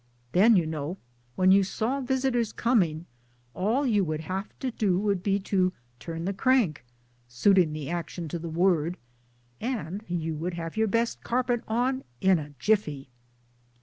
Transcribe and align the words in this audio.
Then, 0.31 0.55
you 0.55 0.65
know, 0.65 0.97
when 1.35 1.51
you 1.51 1.63
saw 1.63 1.99
visitors 2.01 2.53
coming, 2.53 3.05
all 3.53 3.85
you 3.85 4.03
would 4.03 4.21
have 4.21 4.49
to 4.57 4.71
do 4.71 4.97
would 4.97 5.21
be 5.21 5.37
to 5.41 5.73
turn 5.99 6.25
the 6.25 6.33
crank 6.33 6.83
(suiting 7.27 7.71
the 7.71 7.87
action 7.91 8.27
to 8.29 8.39
the 8.39 8.49
word), 8.49 8.97
and 9.59 10.03
you 10.07 10.33
would 10.33 10.55
have 10.55 10.75
your 10.75 10.87
best 10.87 11.21
carpet 11.21 11.61
on 11.67 12.03
in 12.19 12.39
a 12.39 12.49
jiffey 12.57 13.11